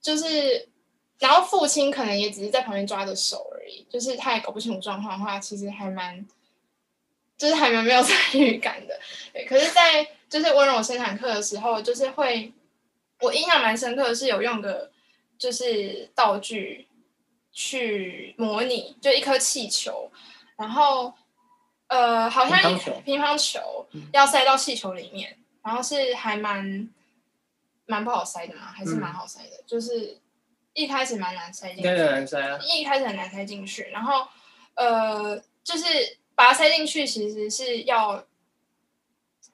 [0.00, 0.68] 就是，
[1.18, 6.26] 然后父亲可能也只是在旁边抓着手而已，就是他也搞不清楚状况的话，其实还蛮
[7.36, 8.98] 就是还蛮没有 参与感的。
[9.32, 12.52] 对，可是，在就是温柔生产课的时候，就是会
[13.20, 14.90] 我印象蛮深刻的是有用个。
[15.38, 16.88] 就是道具
[17.52, 20.10] 去模拟，就一颗气球，
[20.56, 21.14] 然后
[21.86, 26.90] 呃，好像乒乓球要塞到气球里面，然后是还蛮
[27.86, 30.18] 蛮不好塞的嘛，还是蛮好塞的，嗯、就是
[30.78, 34.26] 一开始蛮难塞进去，难塞啊，一开始很难塞进去，然后
[34.74, 35.84] 呃，就是
[36.34, 38.24] 把它塞进去，其实是要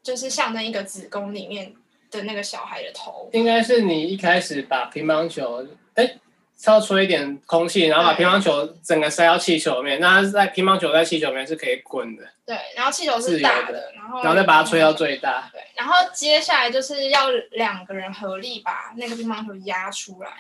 [0.03, 1.75] 就是象征一个子宫里面。
[2.11, 6.17] 的那个小孩的头，应该是你一开始把乒乓球，哎，
[6.57, 12.23] 稍吹一点空气，然后把乒乓球整个塞到气球里面，那在乒乓球在气球里面是可以滚的。
[12.47, 15.49] 对，然后气球是大的，的然后然后再把它吹到最大。
[15.53, 20.31] 对，然后接下来就是要两个人合力把那个乒乓球压出来，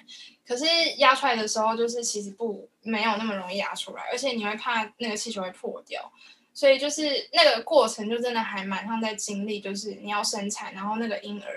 [0.47, 0.65] 可是
[0.99, 6.13] 压出来的时候，就是其实不没有那么容易压出来，而且你会怕那个气球会破掉。
[6.57, 11.49] 所以就是那个过程，就真的还蛮像在经历，就是你要生产，然后那个婴儿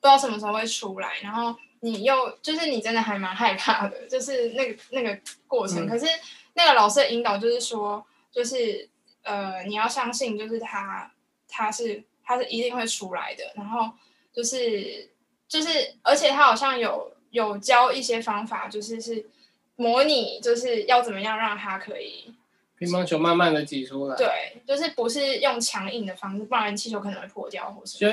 [0.00, 5.84] 不知道什么时候会出来，然后你又就是你真的还蛮害怕的， 就是那个那个过程。
[5.84, 6.06] 嗯、可是
[6.54, 8.88] 那个老师的引导就是说，就是
[9.22, 11.12] 呃你要相信，就是他
[11.46, 13.90] 他是他是一定会出来的，然后
[14.32, 15.10] 就是
[15.46, 15.68] 就是
[16.02, 19.26] 而且他好像有有教一些方法，就是是
[19.76, 22.34] 模拟，就是要怎么样让他可以。
[22.76, 24.28] 乒乓球慢慢的挤出来，对，
[24.66, 27.98] 就是不是用强硬的方式，不然气球可能会破掉，或是。
[27.98, 28.08] 就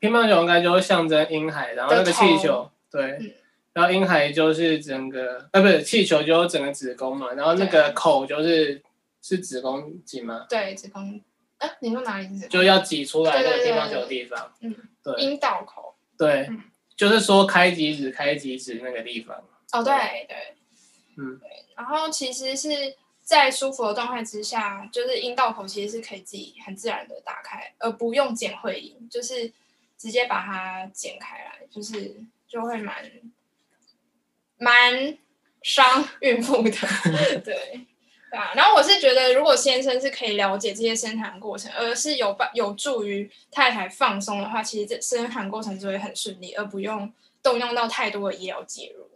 [0.00, 3.32] 乒乓球应该就会象征婴孩，然后那个气球，对，嗯、
[3.72, 8.82] 然后婴孩就是整个，呃，不是气球就是整个子宫嘛，然后那个口就是
[9.22, 11.20] 是子宫颈吗，对，子宫，
[11.58, 12.48] 哎、啊，你说哪里是？
[12.48, 16.62] 就要挤出来那个乒乓球的地方，嗯，对，阴道口，对，嗯、
[16.96, 19.36] 就是说开几指开几指那个地方。
[19.72, 19.94] 哦，对
[20.28, 20.36] 对，
[21.16, 22.96] 嗯，对，然后其实是。
[23.22, 29.52] 在舒服的状态之下，就是阴道口其实是可以自己很自然的打开，而不用剪会阴，就是
[29.96, 32.16] 直接把它剪开来，就是
[32.50, 32.96] 就会蛮
[34.58, 35.16] 蛮
[35.62, 36.70] 伤孕妇的，
[37.14, 37.54] 对对
[38.32, 38.52] 啊。
[38.54, 49.08] 然后我是觉得，如果先生是可以了解这些生产过程，而是有帮有助于太太放松的话，其实这生产过程就会很顺利，而不用动用到太多的医疗介入。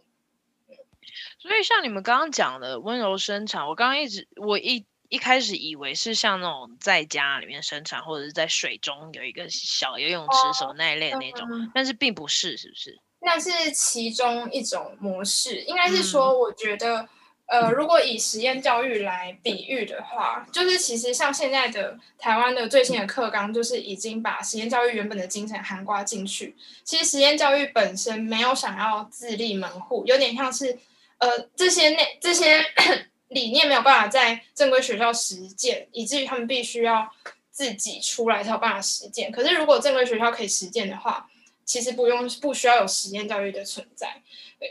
[1.37, 12.99] 所以像你们刚刚讲的温柔生产，我刚刚一直我一一开始以为是像那种在家里面生产，或者是在水中有一个小游泳池什么那一类的那种，嗯、但是并不是，是不是？
[13.25, 16.99] 那是其中一种模式，应该是说，我觉得，
[17.47, 26.55] 嗯、呃，如果以实验教育来比喻的话，就是其实像现在的台湾的最新的课纲，就是已经把实验教育原本的精神涵盖进去。
[26.83, 30.77] 其实实验教育本身没有想要自立门户，有点像是。
[31.17, 32.61] 呃，这些内这些
[33.29, 37.09] 理念没有办法在正规学校实践，以至于他们必须要
[37.49, 39.31] 自己出来才有办法实践。
[39.31, 41.25] 可是如果正规学校可以实践的话，
[41.65, 44.21] 其实不用不需要有实验教育的存在，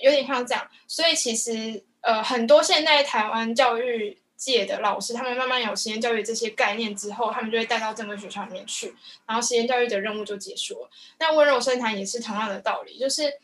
[0.03, 0.67] 有点像这样。
[0.87, 8.95] 所以其实呃，很多现在台湾教育界的老师，他们慢慢有实验教育这些概念之后，他们就会带到正规学校里面去，
[9.27, 10.91] 然后实验教育的任务就结束了。
[11.19, 13.41] 那温柔生产也是同样的道理，就是。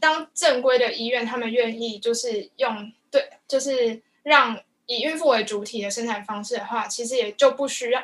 [0.00, 4.56] 当正规的医院他们愿意就是用对，就是让
[4.86, 8.00] 以孕妇为主体的生产方式的话，其实也就不需要，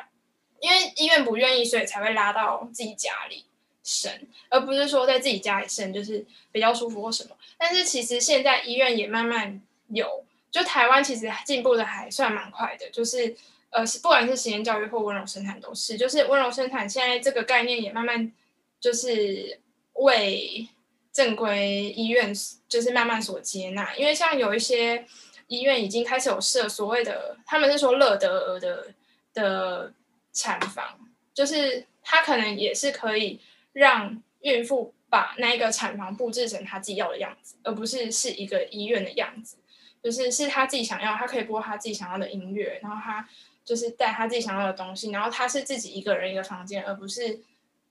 [0.59, 3.45] 因为医院不愿意，所以才会拉到自己家里
[3.85, 4.11] 生，
[4.49, 7.37] 而不是说在自己家里生就是比较舒服或什么。
[7.57, 13.35] 但是其实现在医院也慢慢有，就台湾其实进步的还算蛮快的，就是
[13.69, 18.31] 呃，不管是实验教育或温柔生产都是，就是温柔生产现在这个概念也慢慢
[18.79, 19.59] 就是
[19.93, 20.67] 为
[21.13, 22.33] 正规医院
[22.67, 25.05] 就是慢慢所接纳，因为像有一些
[25.47, 28.87] 医院已经开始有设所谓的，他们是说乐德儿的
[29.33, 29.93] 的
[30.33, 30.99] 产房，
[31.33, 33.39] 就是他可能也是可以
[33.75, 39.57] 让孕妇把那个产房布置成她自己要的样子，而不是是一个医院的样子，
[40.01, 43.27] 就是是她自己想要，她可以播她自己想要的音乐，然后她
[43.65, 47.41] 就是带她自己想要的东西，然后她是自己一个人一个房间，而不是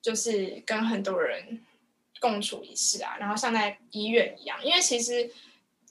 [0.00, 1.60] 就是跟很多人
[2.20, 5.30] 共处一室啊，然后像在医院一样，因为其实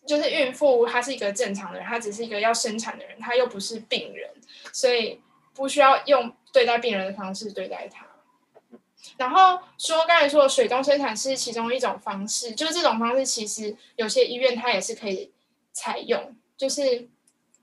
[0.08, 4.30] 就是孕妇她是一个正常的人，她只是一个要生产的人，她又不是病人，
[4.72, 5.20] 所以
[5.54, 8.03] 不需要用对待病人的方式对待她。
[9.16, 15.32] 然后说刚才说的水中生产是其中一种方式，就是这种方式其实有些医院它也是可以
[15.72, 17.08] 采用，就是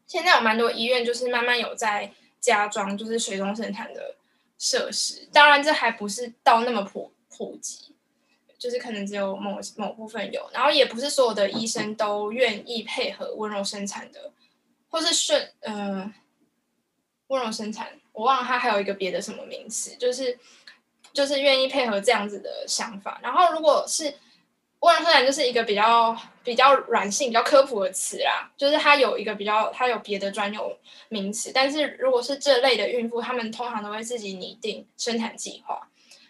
[0.06, 4.14] 现在有蛮多医院就是慢慢有在加装就是水中生产的
[4.58, 7.96] 设施，当然这还不是到那么普普及，
[8.56, 14.32] 就是可能只有某某部分有，然后也不是所有的医生都愿意配合温柔生产的，
[14.88, 16.14] 或是顺呃
[17.26, 20.38] 温柔生产，我忘了它还有一个别的什么名词，就是。
[21.12, 24.14] 就是愿意配合这样子的想法，然后如果是
[24.78, 30.74] 温柔生产，就是一个比较比较软性、比较科普的词啦，就是它有一个比较，它有别的专有
[31.08, 31.50] 名词。
[31.52, 35.86] 但是如果是这类的孕妇，她们通常都会自己拟定生产计划，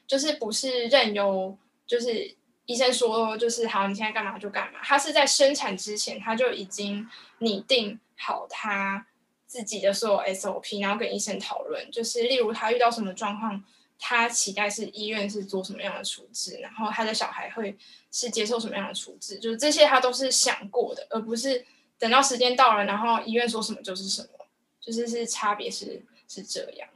[0.07, 2.35] 就是不是任由就是
[2.66, 9.07] 医生说就是好，你现在干嘛就干嘛，她是在生产之前，她就已经拟定好她
[9.47, 13.62] 自己的所有 SOP，然后跟医生讨论，就是例如她遇到什么状况。
[14.03, 17.77] 他期待是医院是做什么样的处置，然后他的小孩会
[18.11, 21.65] 是接受什么样的处置，就是这些他都是想过的，而不是
[21.99, 24.47] 等到时间到了，然后医院说什么就是什么，
[24.81, 26.89] 就是是差别是是这样。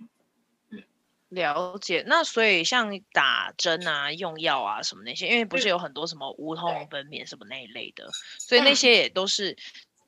[0.70, 0.82] 嗯，
[1.28, 2.02] 了解。
[2.06, 9.56] 那所以像打针啊、用药啊什么那些，因为不是有很多什么无痛分娩什么那一类的，所以那些也都是。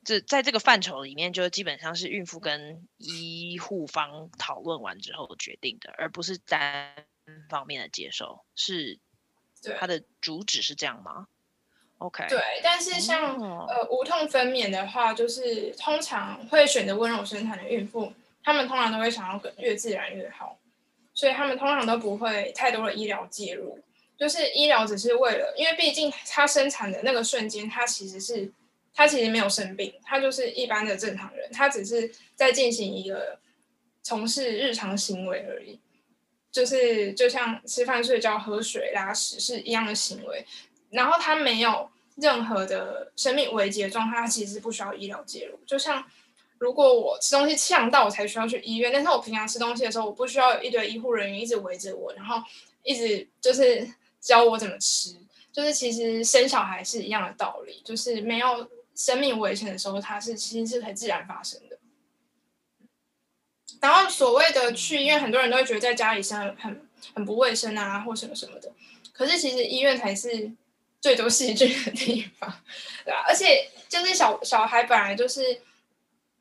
[0.07, 6.95] 这在这个范畴里面，就基本上是孕妇跟医护方讨论完之后决定的，而不是单
[7.49, 8.45] 方面的接受。
[8.55, 8.99] 是，
[9.61, 11.27] 对，它的主旨是这样吗
[11.97, 12.25] ？OK。
[12.29, 18.13] 对，但是像、哦、呃无痛分娩的话，就是通常会选择温柔生产的孕妇，
[18.45, 20.57] 他们通常都会想要越自然越好，
[21.13, 23.77] 所以他们通常都不会太多的医疗介入，
[24.17, 28.49] 就是医疗只是为了，因为毕竟她生产的那个瞬间，她其实是。
[28.97, 33.37] 他其实没有生病，他就是一般的正常人，他只是在进行一个
[34.01, 35.79] 从事日常行为而已，
[36.51, 40.43] 就是就像吃饭、睡觉、喝水、拉屎是一样的行为。
[40.89, 45.59] 然后他没有任何的生命危机的状态，他其实不需要医疗介入。
[45.67, 46.03] 就像
[46.57, 52.41] 如果我吃东西呛到，我才需要去医院，但是我平常吃东西的时候，我不需要一堆医护人员一直围着我，然后
[52.81, 53.87] 一直就是
[54.19, 55.15] 教我怎么吃。
[55.51, 58.67] 就是其实生小孩是一样的道理，就是没有。
[58.97, 61.77] 生命危险的时候，它是其实是很自然发生的。
[63.79, 68.71] 然后所谓的去医院，很多人都会觉得在家里生很很，很不卫生啊，或什么什么的。
[69.13, 70.51] 可是其实医院才是
[70.99, 72.51] 最多细菌的地方，
[73.05, 73.23] 对吧？
[73.27, 75.61] 而且就是小小孩本来就是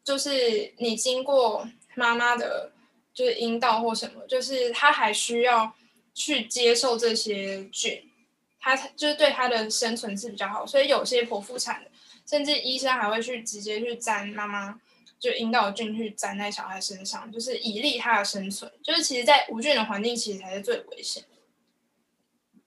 [0.03, 2.73] 就是你经过妈妈的，
[3.13, 5.75] 就是阴道或什么，就是他还需要
[6.15, 8.11] 去接受这些菌，
[8.59, 10.67] 他就是对他的生存是比较好。
[10.67, 11.91] 所以有些剖腹产的。
[12.27, 14.81] 甚至医生还会去直接去沾妈妈
[15.19, 18.71] 就阴道的菌去沾在小孩身上，就是以利他的生存。
[18.83, 21.25] 就是其实，在无菌的环境，其实才是最危险。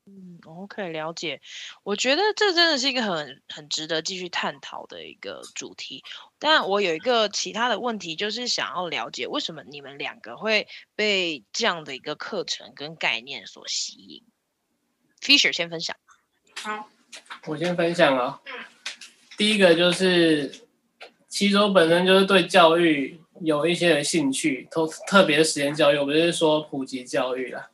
[0.06, 1.40] 嗯，OK，了解。
[1.84, 6.04] 我觉得这真的是一个很很值得继续探讨的一个主题。
[6.40, 14.24] 但我有一个其他的问题，就是想要了解为什么你们两个会被这样的一个课程跟概念所吸引。
[15.22, 15.96] Fisher 先分享。
[16.56, 16.90] 好，
[17.46, 18.42] 我先分享了。
[18.46, 18.54] 嗯。
[19.40, 20.52] 第一个就是，
[21.30, 27.70] 其实我本身就是对教育有一些的兴趣，特特别实验教育，我不是说普及教育啦，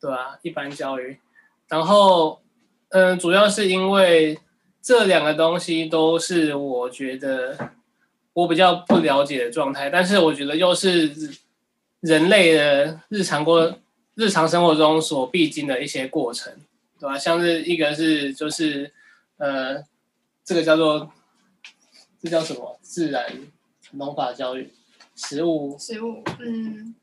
[0.00, 0.38] 对吧、啊？
[0.40, 1.18] 一般教育，
[1.68, 2.40] 然后，
[2.88, 4.38] 嗯，主要是因为
[4.80, 7.58] 这两个东西都是我觉得
[8.32, 11.12] 我比较不了解的状态，但是我觉得又是
[12.00, 13.78] 人类的日常过
[14.14, 16.50] 日常生活中所必经的一些过程，
[16.98, 18.90] 对吧、像是一个是就是，
[19.36, 19.84] 呃。
[20.44, 21.10] 这个叫做，
[22.20, 22.78] 这叫什么？
[22.82, 23.24] 自然
[23.92, 24.72] 农法教育，
[25.14, 26.94] 食物，食物，嗯，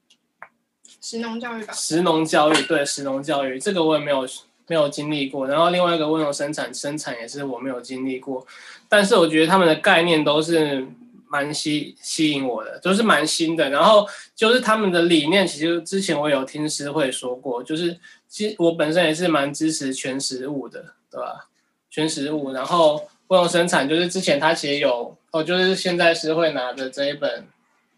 [1.01, 1.73] 食农教育吧。
[1.73, 4.27] 食农教育，对，食农教育，这个我也没有
[4.67, 5.47] 没有经历过。
[5.47, 8.45] 然后另外一个温柔生产，生产也是我没有经历过。
[8.87, 10.85] 但是我觉得他们的概念都是
[11.27, 13.69] 蛮吸吸引我的，就是蛮新的。
[13.69, 21.49] 然后就是他们的理念，其实之前我有听诗慧说过，就是其实我本身也是蛮支持全食物的，对吧？
[21.89, 27.41] 全食物，然后温柔生产，就是之前他其实有哦，就是现在是会拿着这一本《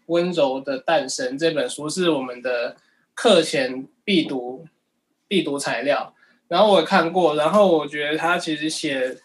[0.06, 2.76] 温柔的诞生》这本书是我们的
[3.14, 4.66] 课前必读
[5.28, 6.14] 必读材料，
[6.48, 9.16] 然后我也看过，然后我觉得他其实写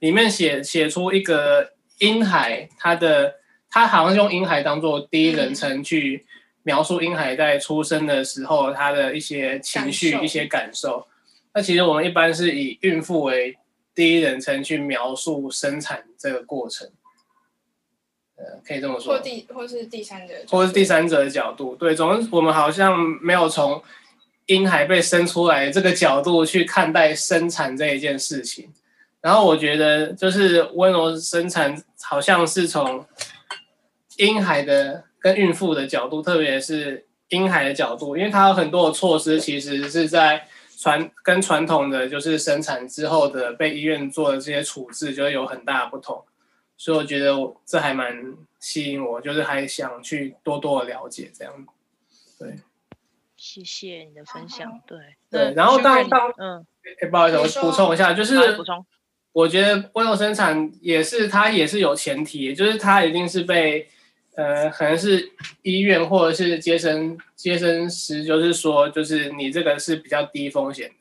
[0.00, 3.34] 里面写写出一个婴孩，他的
[3.70, 6.26] 他好像用婴孩当做第一人称去
[6.62, 11.06] 描述婴孩在出生的时候他的一些情绪、一些感受。
[11.54, 13.56] 那其实我们一般是以孕妇为
[13.94, 16.90] 第一人称去描述生产这个过程，
[18.34, 23.80] 呃，可以这么说，或第或是第三者，或是第三者的角度，对，总之我们好像没有从
[24.46, 28.68] 婴孩被生出来这个角度去看待生产这一件事情。
[29.20, 33.06] 然后我觉得，就是温柔生产好像是从
[34.16, 40.48] 婴孩的跟孕妇的角度，特别是婴孩的角度，因为它有很多的措施，其实是在。
[40.84, 46.22] 传跟传统的就是生产之后的被医院做的这些处置，就会有很大的不同，
[46.76, 51.66] 所以我觉得我这还蛮吸引我，就是还想去多多的了解这样。
[52.38, 52.56] 对，
[53.34, 54.78] 谢谢你的分享。
[54.86, 54.98] 对
[55.30, 56.66] 对，然后当当嗯，
[57.00, 58.84] 欸，不好意思，我补充一下，就是补充，
[59.32, 63.88] 我觉得温柔生产也是它也是有前提，就是它一定是被。
[64.36, 65.32] 呃，可能是
[65.62, 70.94] 医院或者是接生接生师，就是说，就是你这个是比较低风险的。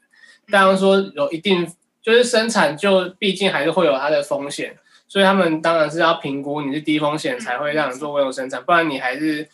[0.51, 1.67] 当然说有一定，
[2.01, 4.77] 就是生产就毕竟还是会有它的风险，
[5.07, 9.49] 所以他们当然是要评估你是低风险才会让你做温柔生产，不然你还是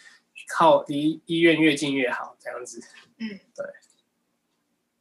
[0.55, 2.81] 靠离医院越近越好这样子。
[3.19, 3.65] 嗯，对。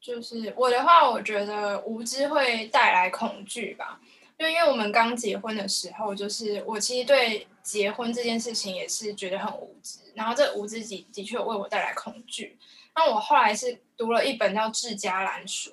[0.00, 4.00] 就是我的话，我觉得无知会带来恐惧吧。
[4.38, 12.56] 就因为我们刚结婚的时候，就是我其实对结婚这件事情也是觉得很无知，然后这无知的的确为我带来恐惧。
[12.94, 15.72] 那我后来是读了一本叫《致家兰》书，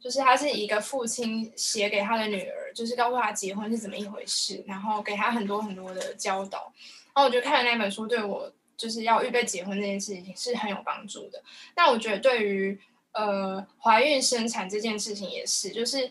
[0.00, 6.72] 就是他是一个父亲写给他的女儿，就是告诉他结婚是怎么一回事，然后给他很多很多的教导。
[7.14, 11.42] 然后我就看了那本书，对我就是要预备结婚这件事情是很有帮助的。
[11.76, 12.80] 那我觉得对于
[13.12, 16.10] 呃怀孕生产这件事情也是，就是。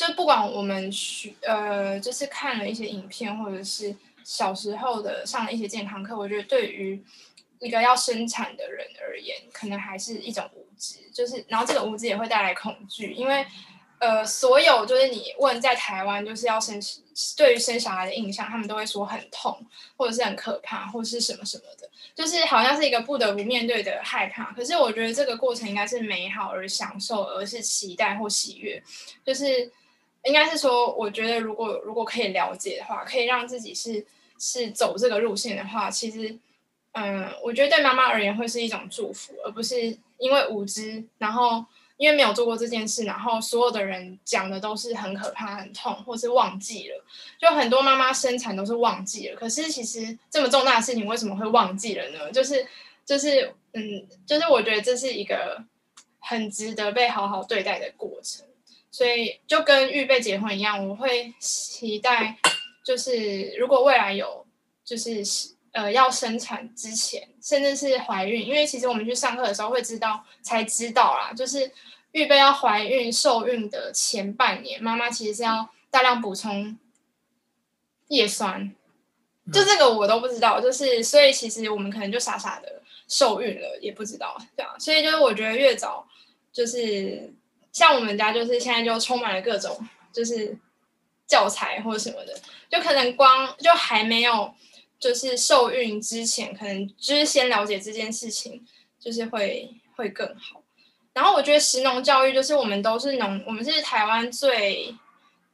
[0.00, 3.94] 就不管我们学呃，就是看了一些影片，或者是
[4.24, 6.98] 小时候的上了一些健康课，我觉得对于
[7.58, 11.00] 一个要生产的人而言，可能还是一种无知。
[11.12, 13.46] 就是，然后这个无知也会带来恐惧，因为
[13.98, 16.80] 呃，所有就是你问在台湾就是要生，
[17.36, 19.54] 对于生小孩的印象，他们都会说很痛，
[19.98, 24.44] 或者是很可怕，或者是什么什么的，就是好像是一个不得不面对的害怕。
[24.52, 28.82] 可是我觉得这个过程应该是美好而享受，而是期待或喜悦，
[29.22, 29.70] 就是。
[30.24, 34.04] 应该是说，我觉得如果如果可以了解的话，可以让自己是
[34.38, 36.36] 是走这个路线的话，其实，
[36.92, 41.64] 嗯，我觉得对妈妈而言会是一种祝福，而不是因为无知，然后
[41.96, 47.04] 因为没有做过这件事，然后所有的人讲的都是很可怕、很痛，或是忘记了。
[47.38, 52.30] 就很多妈妈生产都是忘记了，可是其实这么重大的事情为什么会忘记了呢？
[52.30, 52.66] 就是
[53.06, 55.62] 就是嗯，就是我觉得这是一个
[56.18, 58.46] 很值得被好好对待的过程。
[58.92, 62.36] 所以就跟预备结婚一样，我会期待，
[62.84, 64.44] 就是如果未来有，
[64.84, 65.22] 就是
[65.70, 71.70] 呃要生产之前，甚至是怀孕，因为其实我们去上课的时候会知道，才知道啦，就是
[72.10, 76.76] 预备要怀孕受孕的前半年，妈妈其实是要大量补充
[78.08, 78.74] 叶酸，
[79.52, 86.04] 就这个我都不知道，就是所以其实我们可能就傻傻的受孕了，也不知道这样，所以就是我觉得越早
[86.52, 87.32] 就是。
[87.72, 90.56] 像我们家就是现在就充满了各种就是
[91.26, 92.34] 教材或者什么的，
[92.68, 94.52] 就可能光就还没有
[94.98, 98.66] 就是受孕之前，可能就是先了解这件事情，
[98.98, 100.62] 就是会会更好。
[101.12, 104.94] 然后我觉得食农教育就是我们都是农，我们是台湾最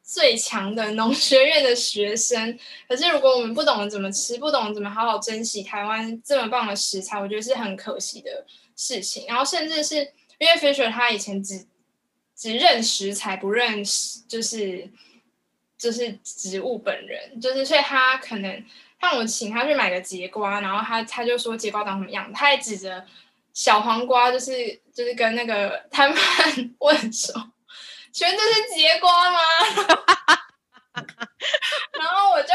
[0.02, 2.58] 最强的农学院的学生。
[2.88, 8.44] 可是如果我们不懂得怎么吃，不懂得怎么好好珍惜台湾这么棒的食材，我觉得是很可惜的
[8.76, 9.26] 事情。
[9.26, 9.96] 然后甚至是
[10.38, 11.66] 因为 Fisher 他以前只
[12.36, 14.88] 只认食材，不认识就是
[15.78, 18.64] 就是植物本人，就是所以他可能
[19.00, 23.04] 让我请他去买个节瓜，然后他他就说节瓜长什么样，他还指着
[23.54, 27.52] 小黄瓜，就是就是跟那个摊贩 问说
[28.12, 29.38] ：“请问这是节瓜吗？”
[31.98, 32.48] 然后我就。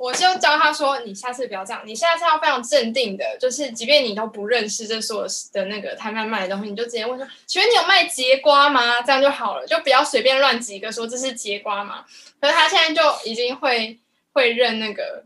[0.00, 12.04] 我就教他说：“你下次不要这样，你下次要非常镇定的，就是即便你都不认识这所有的那个摊贩卖的东西，你就直接问说：‘请问你有卖节瓜吗？’这样就好了，就不要随便乱挤一个说这是节瓜嘛？
[12.40, 13.98] 可是他现在就已经会
[14.32, 15.24] 会认那个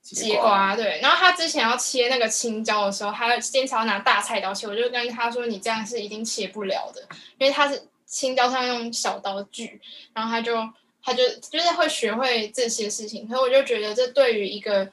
[0.00, 0.98] 节瓜，对。
[1.02, 7.02] 然后他之前要切那个青椒的时候，他经常拿大菜刀切，我就跟他说：“你这样是一定切不了的，
[7.36, 9.82] 因为他是青椒，他用小刀锯。”
[10.14, 10.66] 然后他就
[11.02, 14.90] 他就就是会学会这些事情，所以我就觉得这对于一个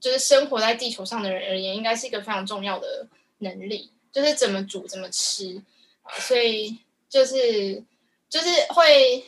[0.00, 3.06] 就是生活在地球上的人而言，应该是一个非常重要的
[3.38, 5.62] 能力，就是怎么煮怎么吃。
[6.18, 6.78] 所以
[7.08, 7.82] 就是
[8.28, 9.24] 就是会。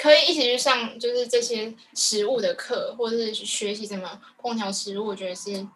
[0.00, 5.66] 可以一起去上就是这些食物的课，或者是学习怎么烹调食物，我觉得是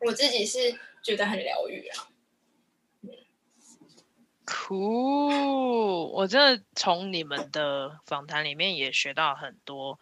[0.00, 2.08] 我自己是觉得很疗愈啊。
[4.46, 9.98] Cool，我真的从你们的访谈里面也学到很多，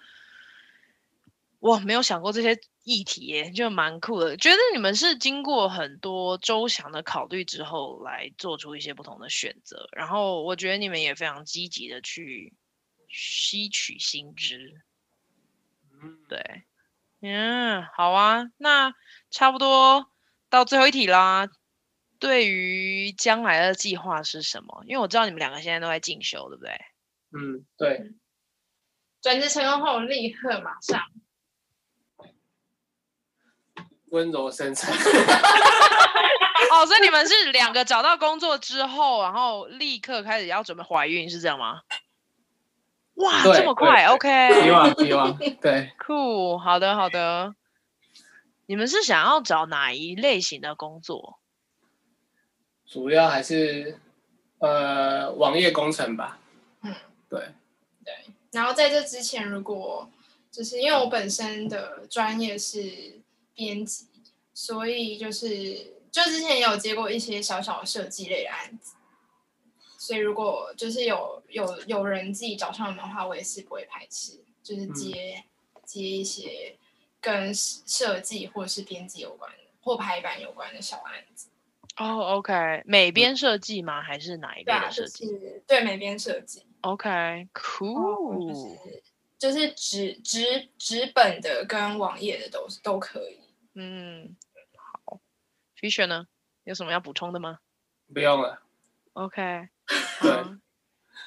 [1.61, 4.37] 我没有想过这些议题耶，就蛮酷的。
[4.37, 12.55] 觉得你们是经过很多周详的考虑之后来做出一些不同的选择，然后我觉得你们也非常积极的去。
[13.15, 14.81] 吸取新知，
[16.31, 16.63] 对，
[17.21, 18.95] 嗯，好啊，那
[19.31, 20.11] 差不多
[20.49, 21.47] 到最后一题啦。
[22.23, 24.85] 对于将来的计划是什么？
[24.87, 26.71] 因为我知道你们两个现在都在进修，对不对？
[27.33, 28.13] 嗯，对。
[29.21, 31.03] 转职成功后立刻马上
[34.11, 34.95] 温柔生产。
[36.71, 41.81] 哦，所以你们是两个找到工作之后，然后立刻开始要准备怀孕，是这样吗？
[43.15, 47.57] 哇，这么快？OK，希望希望 对，酷，好的好的。
[48.67, 51.42] 你们是想要找哪一类型的工作？
[52.93, 53.99] 主要还是
[54.59, 56.39] 呃网页工程吧。
[56.83, 56.95] 嗯，
[57.31, 57.41] 对
[58.05, 58.15] 对。
[58.51, 60.11] 然后在这之前，如果
[60.51, 63.19] 就是因为我本身的专业是
[63.55, 64.07] 编辑，
[64.53, 68.97] 所以就是就之前也有接过一些小小的设计类的案子。
[69.97, 75.43] 所以，如果就是有有有人自己找上门的话，我也是不会排斥，就是接、
[75.75, 76.77] 嗯、接一些
[77.23, 81.49] 跟设计或者是编辑有关的或排版有关的小案子。
[81.97, 84.01] 哦、oh,，OK，美编设计吗？
[84.03, 85.27] 还是哪一个设计？
[85.27, 86.67] 对、就是，对，美编设计。
[86.81, 89.03] OK，Cool，、okay,
[89.39, 93.41] 就是纸纸纸本的跟网页的都都可以。
[93.75, 94.37] 嗯，
[95.05, 95.21] 好
[95.79, 96.27] ，Fisher 呢？
[96.65, 97.59] 有什么要补充的吗？
[98.13, 98.63] 不用了。
[99.13, 99.69] OK。
[100.23, 100.45] 对，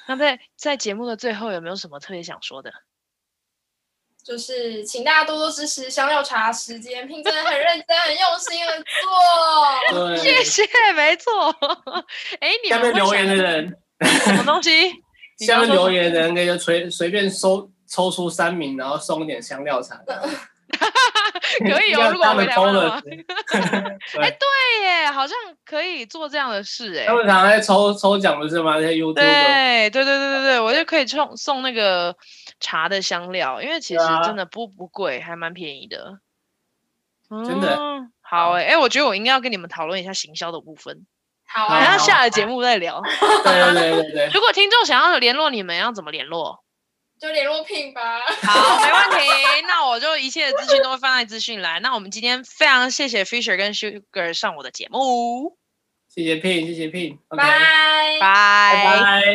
[0.08, 2.72] 那在在节目的最后有没有什么特别想说的？
[4.26, 10.16] 就是请大家多多支持香料茶时间，Pin 真的很认真、很用心的做。
[10.16, 10.66] 谢谢，
[10.96, 11.54] 没错。
[12.40, 13.72] 哎，你下面留言的人，
[14.24, 14.92] 什么东西？
[15.46, 20.00] 下面留言的人可以随随便抽抽出三名，然后送一点香料茶。
[21.60, 22.96] 可以哦，如果我回台湾的话。
[24.20, 27.06] 哎，对耶，好像可以做这样的事哎。
[27.06, 28.74] 他们常常在抽抽奖不是吗？
[28.76, 29.14] 那些 YouTube。
[29.14, 32.14] 对对对对对对，我就可以送送那个
[32.60, 36.18] 茶的香料，因为其实真的不不贵，还蛮便宜的。
[37.44, 37.78] 真的。
[38.20, 41.06] 好哎哎，我觉得我应该要跟你们讨论一下行销的部分。
[41.48, 43.00] 好，等下下了节目再聊。
[43.00, 44.30] 对对对对对。
[44.34, 46.64] 如果听众想要联络你们，要怎么联络？
[47.18, 48.20] 就联络 Pin 吧。
[48.42, 49.26] 好，没问题。
[49.66, 51.80] 那我就一切的资讯都会放在资讯栏。
[51.80, 55.56] 那我们今天非常谢谢 Fisher 跟 Sugar 上我的节目。
[56.14, 57.16] 谢谢 Pin，谢谢 Pin。
[57.30, 59.34] 拜拜拜。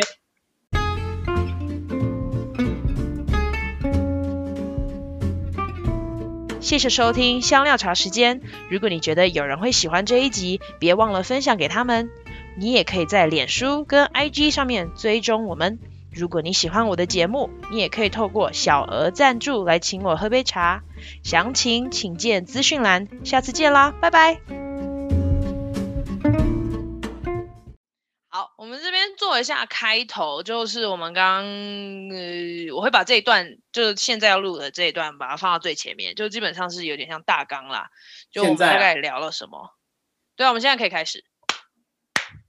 [6.60, 8.40] 谢谢收听香料茶时间。
[8.70, 12.08] 如果你觉得有人会喜欢这一集，别忘了分享给他们。
[12.56, 15.80] 你也可以在脸书跟 IG 上面追踪我们。
[16.14, 20.82] 如果你喜欢我的节目，你也可以透过小额赞助来请我喝杯茶。
[21.24, 23.08] 详情请见资讯栏。
[23.24, 24.38] 下次见啦，拜拜。
[28.28, 31.46] 好，我们这边做一下开头，就是我们刚刚，
[32.14, 37.88] 呃，我会把这一段，就是现在要录的这一段，把它放到最前面，就基本上是有点像大纲啦。
[38.30, 39.74] 就我们大概聊了什么？
[40.36, 41.24] 对啊，我们现在可以开始。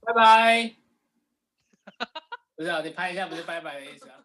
[0.06, 0.83] 拜拜。
[2.56, 4.23] 不是啊，你拍一下不就拜拜的意思啊？